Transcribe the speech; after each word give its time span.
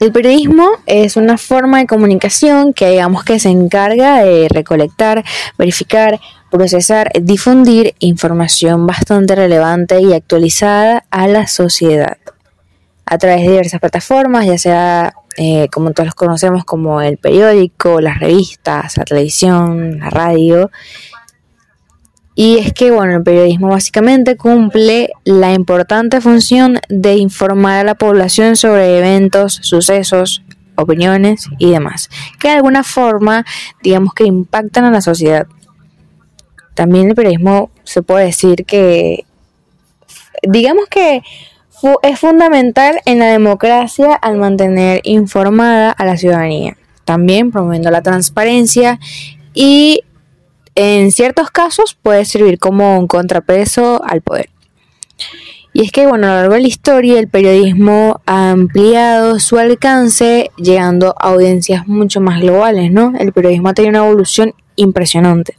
El 0.00 0.12
periodismo 0.12 0.68
es 0.86 1.16
una 1.16 1.38
forma 1.38 1.78
de 1.78 1.86
comunicación 1.86 2.72
que 2.72 2.90
digamos 2.90 3.24
que 3.24 3.40
se 3.40 3.48
encarga 3.48 4.22
de 4.22 4.48
recolectar, 4.48 5.24
verificar, 5.58 6.20
procesar, 6.50 7.10
difundir 7.20 7.94
información 7.98 8.86
bastante 8.86 9.34
relevante 9.34 10.00
y 10.00 10.12
actualizada 10.12 11.04
a 11.10 11.26
la 11.26 11.46
sociedad 11.46 12.16
a 13.06 13.18
través 13.18 13.42
de 13.42 13.50
diversas 13.50 13.80
plataformas, 13.80 14.46
ya 14.46 14.58
sea 14.58 15.14
eh, 15.36 15.68
como 15.72 15.92
todos 15.92 16.08
los 16.08 16.14
conocemos 16.14 16.64
como 16.64 17.00
el 17.00 17.16
periódico, 17.16 18.00
las 18.00 18.18
revistas, 18.18 18.96
la 18.98 19.04
televisión, 19.04 19.98
la 19.98 20.10
radio. 20.10 20.70
Y 22.40 22.58
es 22.58 22.72
que, 22.72 22.92
bueno, 22.92 23.16
el 23.16 23.24
periodismo 23.24 23.66
básicamente 23.66 24.36
cumple 24.36 25.10
la 25.24 25.54
importante 25.54 26.20
función 26.20 26.78
de 26.88 27.16
informar 27.16 27.80
a 27.80 27.82
la 27.82 27.96
población 27.96 28.54
sobre 28.54 28.96
eventos, 28.96 29.58
sucesos, 29.62 30.44
opiniones 30.76 31.48
y 31.58 31.72
demás, 31.72 32.08
que 32.38 32.46
de 32.46 32.54
alguna 32.54 32.84
forma, 32.84 33.44
digamos 33.82 34.14
que 34.14 34.22
impactan 34.22 34.84
a 34.84 34.92
la 34.92 35.00
sociedad. 35.00 35.48
También 36.74 37.08
el 37.08 37.16
periodismo 37.16 37.72
se 37.82 38.02
puede 38.02 38.26
decir 38.26 38.64
que, 38.64 39.24
digamos 40.44 40.84
que 40.88 41.22
es 42.04 42.20
fundamental 42.20 43.00
en 43.04 43.18
la 43.18 43.32
democracia 43.32 44.14
al 44.14 44.36
mantener 44.36 45.00
informada 45.02 45.90
a 45.90 46.04
la 46.04 46.16
ciudadanía, 46.16 46.76
también 47.04 47.50
promoviendo 47.50 47.90
la 47.90 48.02
transparencia 48.02 49.00
y 49.54 50.02
en 50.80 51.10
ciertos 51.10 51.50
casos 51.50 51.98
puede 52.00 52.24
servir 52.24 52.60
como 52.60 53.00
un 53.00 53.08
contrapeso 53.08 54.00
al 54.04 54.22
poder. 54.22 54.48
Y 55.72 55.82
es 55.82 55.90
que, 55.90 56.06
bueno, 56.06 56.28
a 56.28 56.30
lo 56.30 56.36
largo 56.36 56.54
de 56.54 56.60
la 56.60 56.68
historia 56.68 57.18
el 57.18 57.26
periodismo 57.26 58.20
ha 58.26 58.50
ampliado 58.50 59.40
su 59.40 59.58
alcance 59.58 60.52
llegando 60.56 61.16
a 61.18 61.30
audiencias 61.30 61.88
mucho 61.88 62.20
más 62.20 62.40
globales, 62.40 62.92
¿no? 62.92 63.12
El 63.18 63.32
periodismo 63.32 63.70
ha 63.70 63.74
tenido 63.74 63.90
una 63.90 64.06
evolución 64.06 64.54
impresionante. 64.76 65.56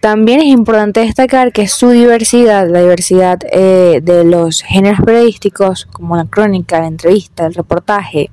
También 0.00 0.40
es 0.40 0.46
importante 0.46 1.00
destacar 1.00 1.52
que 1.52 1.68
su 1.68 1.90
diversidad, 1.90 2.68
la 2.68 2.80
diversidad 2.80 3.38
eh, 3.52 4.00
de 4.02 4.24
los 4.24 4.62
géneros 4.62 4.98
periodísticos, 5.04 5.86
como 5.86 6.16
la 6.16 6.24
crónica, 6.24 6.80
la 6.80 6.88
entrevista, 6.88 7.46
el 7.46 7.54
reportaje 7.54 8.30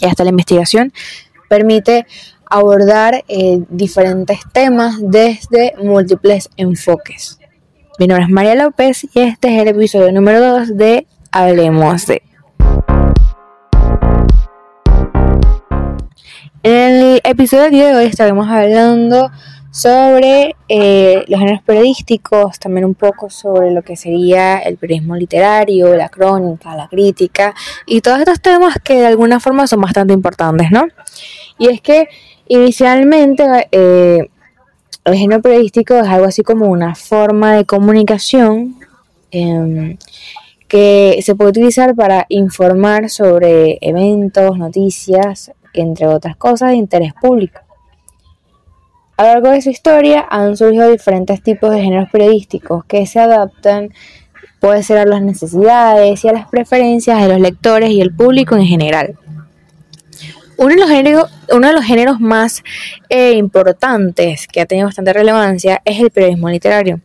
y 0.00 0.06
hasta 0.06 0.24
la 0.24 0.30
investigación, 0.30 0.92
permite 1.48 2.06
abordar 2.50 3.24
eh, 3.28 3.60
diferentes 3.68 4.40
temas 4.52 4.96
desde 5.00 5.74
múltiples 5.82 6.48
enfoques. 6.56 7.38
Mi 7.98 8.06
nombre 8.06 8.24
es 8.24 8.30
María 8.30 8.54
López 8.54 9.04
y 9.14 9.20
este 9.20 9.54
es 9.54 9.62
el 9.62 9.68
episodio 9.68 10.12
número 10.12 10.40
2 10.40 10.76
de 10.76 11.06
Hablemos 11.32 12.06
de. 12.06 12.22
En 16.62 16.94
el 16.94 17.20
episodio 17.24 17.86
de 17.86 17.96
hoy 17.96 18.04
estaremos 18.06 18.48
hablando 18.48 19.30
sobre 19.70 20.56
eh, 20.68 21.24
los 21.28 21.38
géneros 21.38 21.62
periodísticos, 21.62 22.58
también 22.58 22.84
un 22.84 22.94
poco 22.94 23.30
sobre 23.30 23.70
lo 23.70 23.82
que 23.82 23.96
sería 23.96 24.58
el 24.58 24.76
periodismo 24.76 25.14
literario, 25.14 25.94
la 25.94 26.08
crónica, 26.08 26.74
la 26.74 26.88
crítica 26.88 27.54
y 27.86 28.00
todos 28.00 28.18
estos 28.18 28.40
temas 28.40 28.76
que 28.82 28.94
de 28.94 29.06
alguna 29.06 29.40
forma 29.40 29.66
son 29.66 29.80
bastante 29.80 30.14
importantes, 30.14 30.70
¿no? 30.70 30.86
Y 31.58 31.68
es 31.68 31.80
que 31.80 32.08
inicialmente 32.48 33.68
eh, 33.70 34.28
el 35.04 35.14
género 35.14 35.40
periodístico 35.40 35.94
es 35.94 36.06
algo 36.06 36.26
así 36.26 36.42
como 36.42 36.66
una 36.66 36.94
forma 36.94 37.54
de 37.54 37.64
comunicación 37.64 38.76
em, 39.30 39.96
que 40.68 41.20
se 41.22 41.34
puede 41.34 41.50
utilizar 41.50 41.94
para 41.94 42.26
informar 42.28 43.08
sobre 43.08 43.78
eventos, 43.80 44.58
noticias, 44.58 45.50
entre 45.72 46.06
otras 46.06 46.36
cosas 46.36 46.70
de 46.70 46.76
interés 46.76 47.14
público. 47.14 47.60
A 49.16 49.22
lo 49.24 49.28
largo 49.30 49.50
de 49.50 49.62
su 49.62 49.70
historia 49.70 50.26
han 50.30 50.56
surgido 50.56 50.90
diferentes 50.90 51.42
tipos 51.42 51.70
de 51.70 51.80
géneros 51.80 52.08
periodísticos 52.10 52.84
que 52.84 53.06
se 53.06 53.18
adaptan, 53.18 53.90
puede 54.60 54.82
ser 54.82 54.98
a 54.98 55.06
las 55.06 55.22
necesidades 55.22 56.24
y 56.24 56.28
a 56.28 56.32
las 56.32 56.48
preferencias 56.48 57.20
de 57.20 57.28
los 57.28 57.40
lectores 57.40 57.90
y 57.90 58.00
el 58.00 58.14
público 58.14 58.56
en 58.56 58.66
general. 58.66 59.18
Uno 60.58 60.74
de 60.74 60.80
los 60.80 60.90
géneros, 60.90 61.30
uno 61.52 61.68
de 61.68 61.72
los 61.72 61.84
géneros 61.84 62.18
más 62.18 62.64
eh, 63.08 63.34
importantes 63.34 64.48
que 64.48 64.60
ha 64.60 64.66
tenido 64.66 64.88
bastante 64.88 65.12
relevancia 65.12 65.80
es 65.84 66.00
el 66.00 66.10
periodismo 66.10 66.50
literario. 66.50 67.00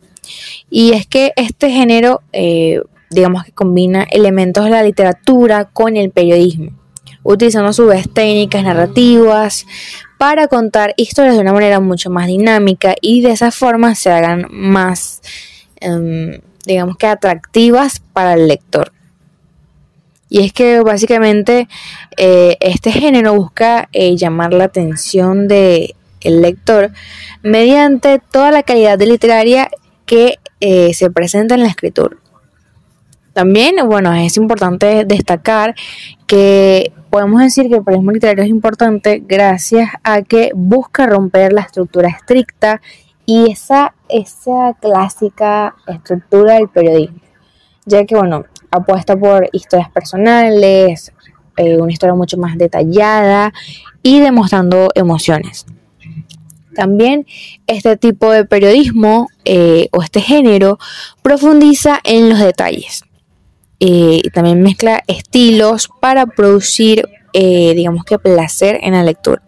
Y 0.68 0.92
es 0.92 1.06
que 1.06 1.32
este 1.36 1.70
género, 1.70 2.20
eh, 2.32 2.80
digamos 3.10 3.44
que 3.44 3.52
combina 3.52 4.08
elementos 4.10 4.64
de 4.64 4.70
la 4.70 4.82
literatura 4.82 5.66
con 5.66 5.96
el 5.96 6.10
periodismo, 6.10 6.72
utilizando 7.22 7.68
a 7.68 7.72
su 7.72 7.86
vez 7.86 8.12
técnicas 8.12 8.64
narrativas, 8.64 9.66
para 10.18 10.48
contar 10.48 10.92
historias 10.96 11.36
de 11.36 11.40
una 11.40 11.52
manera 11.52 11.78
mucho 11.78 12.10
más 12.10 12.26
dinámica 12.26 12.96
y 13.00 13.20
de 13.20 13.30
esa 13.30 13.52
forma 13.52 13.94
se 13.94 14.10
hagan 14.10 14.48
más, 14.50 15.22
em, 15.78 16.40
digamos 16.66 16.96
que 16.96 17.06
atractivas 17.06 18.00
para 18.12 18.34
el 18.34 18.48
lector. 18.48 18.90
Y 20.34 20.40
es 20.40 20.52
que 20.52 20.80
básicamente 20.80 21.68
eh, 22.16 22.56
este 22.58 22.90
género 22.90 23.36
busca 23.36 23.88
eh, 23.92 24.16
llamar 24.16 24.52
la 24.52 24.64
atención 24.64 25.46
del 25.46 25.94
lector 26.24 26.90
mediante 27.44 28.18
toda 28.32 28.50
la 28.50 28.64
calidad 28.64 28.98
de 28.98 29.06
literaria 29.06 29.70
que 30.06 30.40
eh, 30.58 30.92
se 30.92 31.08
presenta 31.12 31.54
en 31.54 31.60
la 31.60 31.68
escritura. 31.68 32.16
También, 33.32 33.76
bueno, 33.86 34.12
es 34.12 34.36
importante 34.36 35.04
destacar 35.04 35.76
que 36.26 36.92
podemos 37.10 37.40
decir 37.40 37.68
que 37.68 37.76
el 37.76 37.84
periodismo 37.84 38.10
literario 38.10 38.42
es 38.42 38.50
importante 38.50 39.22
gracias 39.24 39.90
a 40.02 40.22
que 40.22 40.50
busca 40.52 41.06
romper 41.06 41.52
la 41.52 41.60
estructura 41.60 42.08
estricta 42.08 42.80
y 43.24 43.52
esa, 43.52 43.94
esa 44.08 44.74
clásica 44.80 45.76
estructura 45.86 46.54
del 46.54 46.68
periodismo, 46.70 47.20
ya 47.86 48.04
que, 48.04 48.16
bueno, 48.16 48.46
apuesta 48.76 49.16
por 49.16 49.48
historias 49.52 49.90
personales, 49.90 51.12
eh, 51.56 51.76
una 51.76 51.92
historia 51.92 52.14
mucho 52.14 52.36
más 52.36 52.56
detallada 52.58 53.52
y 54.02 54.20
demostrando 54.20 54.88
emociones. 54.94 55.66
También 56.74 57.26
este 57.66 57.96
tipo 57.96 58.30
de 58.30 58.44
periodismo 58.44 59.28
eh, 59.44 59.88
o 59.92 60.02
este 60.02 60.20
género 60.20 60.78
profundiza 61.22 62.00
en 62.04 62.28
los 62.28 62.40
detalles 62.40 63.04
eh, 63.80 64.22
también 64.32 64.62
mezcla 64.62 65.02
estilos 65.06 65.90
para 66.00 66.26
producir, 66.26 67.08
eh, 67.32 67.74
digamos 67.74 68.04
que 68.04 68.18
placer 68.18 68.78
en 68.82 68.94
la 68.94 69.02
lectura. 69.02 69.42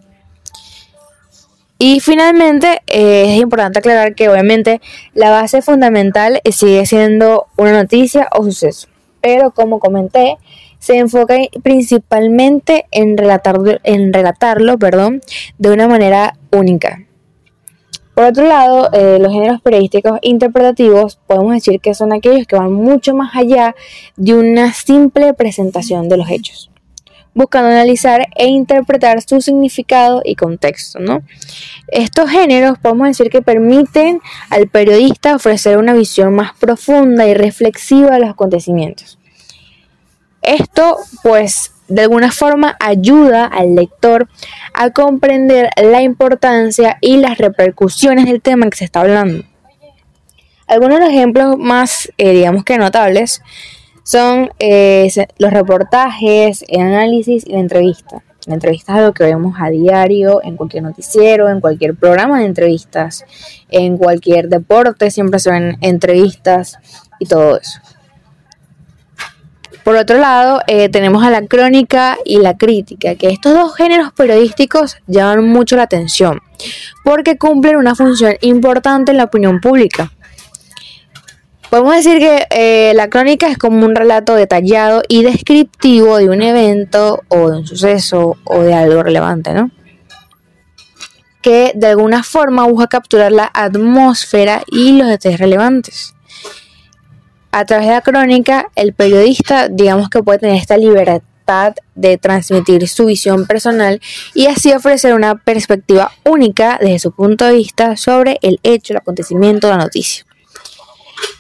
Y 1.79 2.01
finalmente 2.01 2.83
es 2.87 3.41
importante 3.41 3.79
aclarar 3.79 4.15
que 4.15 4.29
obviamente 4.29 4.81
la 5.15 5.31
base 5.31 5.61
fundamental 5.61 6.41
sigue 6.51 6.87
siendo 6.87 7.47
una 7.57 7.73
noticia 7.73 8.29
o 8.33 8.45
suceso, 8.45 8.89
pero 9.27 9.51
como 9.51 9.81
comenté, 9.81 10.39
se 10.79 10.99
enfoca 10.99 11.35
principalmente 11.65 12.87
en, 12.93 13.17
relatarlo, 13.19 14.79
perdón, 14.79 15.21
de 15.59 15.73
una 15.73 15.89
manera 15.89 16.39
única. 16.53 17.03
Por 18.15 18.23
otro 18.23 18.47
lado, 18.47 18.89
eh, 18.93 19.19
los 19.21 19.33
géneros 19.33 19.61
periodísticos 19.61 20.21
interpretativos 20.23 21.19
podemos 21.27 21.55
decir 21.55 21.81
que 21.81 21.93
son 21.93 22.13
aquellos 22.13 22.47
que 22.47 22.55
van 22.55 22.73
mucho 22.73 23.17
más 23.17 23.35
allá 23.35 23.75
de 24.15 24.35
una 24.35 24.73
simple 24.73 25.35
presentación 25.35 26.09
de 26.09 26.19
los 26.19 26.31
hechos, 26.31 26.71
buscando 27.35 27.71
analizar 27.71 28.29
e 28.37 28.47
interpretar 28.47 29.21
su 29.23 29.41
significado 29.41 30.23
y 30.25 30.37
contexto. 30.37 31.01
¿no? 31.01 31.23
Estos 31.89 32.31
géneros 32.31 32.79
podemos 32.79 33.09
decir 33.09 33.29
que 33.29 33.43
permiten 33.43 34.21
al 34.51 34.69
periodista 34.69 35.35
ofrecer 35.35 35.79
una 35.79 35.95
visión 35.95 36.33
más 36.33 36.53
profunda 36.55 37.27
y 37.27 37.35
reflexiva 37.35 38.13
de 38.13 38.21
los 38.21 38.31
acontecimientos. 38.31 39.16
Esto 40.47 40.97
pues 41.25 41.73
de 41.89 42.03
alguna 42.03 42.31
forma 42.31 42.77
ayuda 42.81 43.47
al 43.47 43.75
lector 43.75 44.29
a 44.75 44.91
comprender 44.91 45.71
la 45.77 46.03
importancia 46.03 46.99
y 47.01 47.17
las 47.17 47.39
repercusiones 47.39 48.27
del 48.27 48.41
tema 48.41 48.71
que 48.71 48.79
se 48.79 48.85
está 48.85 49.01
hablando. 49.01 49.45
Algunos 50.69 50.99
de 50.99 51.05
los 51.05 51.15
ejemplos 51.15 51.57
más, 51.59 52.13
eh, 52.17 52.33
digamos 52.33 52.65
que 52.65 52.79
notables, 52.79 53.43
son 54.05 54.51
eh, 54.61 55.11
los 55.39 55.53
reportajes, 55.53 56.65
el 56.69 56.81
análisis 56.81 57.45
y 57.45 57.53
la 57.53 57.61
entrevista. 57.61 58.23
La 58.47 58.55
entrevista 58.55 58.93
es 58.93 58.99
algo 59.01 59.13
que 59.13 59.25
vemos 59.25 59.57
a 59.59 59.71
diario 59.71 60.41
en 60.45 60.57
cualquier 60.57 60.85
noticiero, 60.85 61.49
en 61.49 61.61
cualquier 61.61 61.97
programa 61.97 62.39
de 62.39 62.47
entrevistas, 62.47 63.25
en 63.69 63.97
cualquier 63.97 64.49
deporte, 64.49 65.11
siempre 65.11 65.41
se 65.41 65.51
ven 65.51 65.77
entrevistas 65.81 66.79
y 67.19 67.27
todo 67.27 67.59
eso. 67.59 67.81
Por 69.87 69.95
otro 69.95 70.19
lado, 70.19 70.63
eh, 70.67 70.89
tenemos 70.89 71.23
a 71.23 71.31
la 71.31 71.47
crónica 71.47 72.19
y 72.25 72.39
la 72.39 72.57
crítica, 72.57 73.15
que 73.15 73.29
estos 73.29 73.55
dos 73.55 73.77
géneros 73.77 74.13
periodísticos 74.13 74.97
llaman 75.07 75.49
mucho 75.49 75.77
la 75.77 75.85
atención, 75.85 76.41
porque 77.05 77.39
cumplen 77.39 77.77
una 77.77 77.95
función 77.95 78.35
importante 78.41 79.13
en 79.13 79.19
la 79.19 79.23
opinión 79.23 79.61
pública. 79.61 80.11
Podemos 81.71 81.95
decir 81.95 82.19
que 82.19 82.49
eh, 82.51 82.95
la 82.97 83.09
crónica 83.09 83.47
es 83.47 83.59
como 83.59 83.87
un 83.87 83.95
relato 83.95 84.35
detallado 84.35 85.03
y 85.07 85.23
descriptivo 85.23 86.17
de 86.17 86.31
un 86.31 86.43
evento 86.43 87.23
o 87.29 87.49
de 87.49 87.59
un 87.59 87.67
suceso 87.69 88.39
o 88.43 88.63
de 88.63 88.75
algo 88.75 89.05
relevante, 89.05 89.55
¿no? 89.55 89.71
Que 91.43 91.71
de 91.77 91.87
alguna 91.87 92.25
forma 92.25 92.67
busca 92.67 92.89
capturar 92.89 93.31
la 93.31 93.49
atmósfera 93.55 94.65
y 94.67 94.99
los 94.99 95.07
detalles 95.07 95.39
relevantes. 95.39 96.16
A 97.57 97.65
través 97.65 97.87
de 97.87 97.95
la 97.95 98.03
crónica, 98.03 98.71
el 98.75 98.93
periodista, 98.93 99.69
digamos 99.71 100.11
que 100.11 100.23
puede 100.23 100.41
tener 100.41 100.57
esta 100.57 100.77
libertad 100.77 101.73
de 101.95 102.19
transmitir 102.19 102.87
su 102.87 103.07
visión 103.07 103.47
personal 103.47 103.99
y 104.35 104.45
así 104.45 104.75
ofrecer 104.75 105.15
una 105.15 105.37
perspectiva 105.37 106.13
única 106.27 106.77
desde 106.79 106.99
su 106.99 107.13
punto 107.13 107.47
de 107.47 107.55
vista 107.55 107.97
sobre 107.97 108.39
el 108.43 108.61
hecho, 108.63 108.93
el 108.93 108.99
acontecimiento, 108.99 109.71
la 109.71 109.79
noticia. 109.79 110.27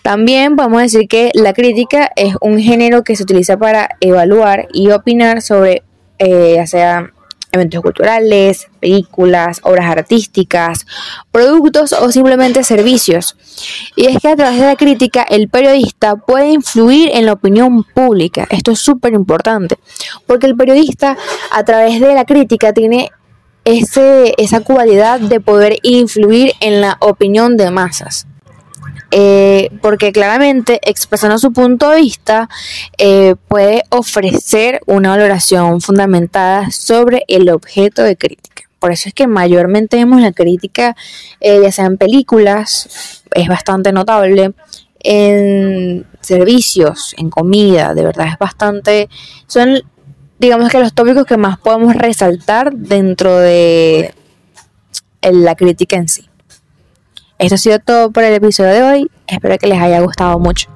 También 0.02 0.56
podemos 0.56 0.80
decir 0.80 1.06
que 1.06 1.32
la 1.34 1.52
crítica 1.52 2.10
es 2.16 2.34
un 2.40 2.60
género 2.60 3.04
que 3.04 3.14
se 3.14 3.24
utiliza 3.24 3.58
para 3.58 3.90
evaluar 4.00 4.68
y 4.72 4.92
opinar 4.92 5.42
sobre 5.42 5.82
eh, 6.18 6.54
ya 6.56 6.66
sea 6.66 7.12
eventos 7.56 7.82
culturales, 7.82 8.68
películas, 8.80 9.60
obras 9.62 9.90
artísticas, 9.90 10.86
productos 11.32 11.92
o 11.92 12.10
simplemente 12.12 12.62
servicios. 12.64 13.36
Y 13.96 14.06
es 14.06 14.18
que 14.20 14.28
a 14.28 14.36
través 14.36 14.60
de 14.60 14.66
la 14.66 14.76
crítica 14.76 15.22
el 15.28 15.48
periodista 15.48 16.16
puede 16.16 16.52
influir 16.52 17.10
en 17.12 17.26
la 17.26 17.32
opinión 17.32 17.84
pública. 17.84 18.46
Esto 18.50 18.70
es 18.72 18.78
súper 18.78 19.12
importante, 19.14 19.78
porque 20.26 20.46
el 20.46 20.56
periodista 20.56 21.16
a 21.50 21.64
través 21.64 22.00
de 22.00 22.14
la 22.14 22.24
crítica 22.24 22.72
tiene 22.72 23.10
ese, 23.64 24.34
esa 24.38 24.60
cualidad 24.60 25.20
de 25.20 25.40
poder 25.40 25.78
influir 25.82 26.52
en 26.60 26.80
la 26.80 26.96
opinión 27.00 27.56
de 27.56 27.70
masas. 27.70 28.26
Eh, 29.12 29.70
porque 29.82 30.10
claramente 30.10 30.80
expresando 30.82 31.38
su 31.38 31.52
punto 31.52 31.90
de 31.90 32.00
vista 32.00 32.48
eh, 32.98 33.36
puede 33.46 33.84
ofrecer 33.90 34.80
una 34.86 35.10
valoración 35.10 35.80
fundamentada 35.80 36.70
sobre 36.72 37.24
el 37.28 37.48
objeto 37.50 38.02
de 38.02 38.16
crítica. 38.16 38.64
Por 38.80 38.92
eso 38.92 39.08
es 39.08 39.14
que 39.14 39.26
mayormente 39.26 39.96
vemos 39.96 40.20
la 40.20 40.32
crítica, 40.32 40.96
eh, 41.40 41.60
ya 41.62 41.72
sea 41.72 41.86
en 41.86 41.98
películas, 41.98 43.22
es 43.32 43.48
bastante 43.48 43.92
notable, 43.92 44.52
en 45.00 46.04
servicios, 46.20 47.14
en 47.16 47.30
comida, 47.30 47.94
de 47.94 48.04
verdad 48.04 48.26
es 48.28 48.38
bastante, 48.38 49.08
son 49.46 49.82
digamos 50.38 50.68
que 50.68 50.80
los 50.80 50.92
tópicos 50.92 51.24
que 51.24 51.36
más 51.36 51.58
podemos 51.58 51.94
resaltar 51.94 52.74
dentro 52.74 53.38
de 53.38 54.12
la 55.22 55.54
crítica 55.54 55.96
en 55.96 56.08
sí. 56.08 56.28
Esto 57.38 57.56
ha 57.56 57.58
sido 57.58 57.78
todo 57.78 58.10
por 58.10 58.24
el 58.24 58.32
episodio 58.34 58.72
de 58.72 58.82
hoy. 58.82 59.10
Espero 59.26 59.58
que 59.58 59.66
les 59.66 59.78
haya 59.78 60.00
gustado 60.00 60.38
mucho. 60.38 60.75